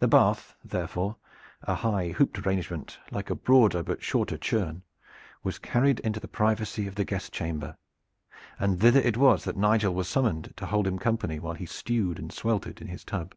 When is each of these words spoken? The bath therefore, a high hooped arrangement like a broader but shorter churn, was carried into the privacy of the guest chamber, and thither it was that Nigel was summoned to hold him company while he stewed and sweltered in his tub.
The 0.00 0.06
bath 0.06 0.54
therefore, 0.62 1.16
a 1.62 1.74
high 1.74 2.08
hooped 2.10 2.38
arrangement 2.40 2.98
like 3.10 3.30
a 3.30 3.34
broader 3.34 3.82
but 3.82 4.02
shorter 4.02 4.36
churn, 4.36 4.82
was 5.42 5.58
carried 5.58 5.98
into 6.00 6.20
the 6.20 6.28
privacy 6.28 6.86
of 6.86 6.94
the 6.94 7.06
guest 7.06 7.32
chamber, 7.32 7.78
and 8.58 8.78
thither 8.78 9.00
it 9.00 9.16
was 9.16 9.44
that 9.44 9.56
Nigel 9.56 9.94
was 9.94 10.08
summoned 10.10 10.52
to 10.58 10.66
hold 10.66 10.86
him 10.86 10.98
company 10.98 11.38
while 11.38 11.54
he 11.54 11.64
stewed 11.64 12.18
and 12.18 12.30
sweltered 12.30 12.82
in 12.82 12.88
his 12.88 13.02
tub. 13.02 13.34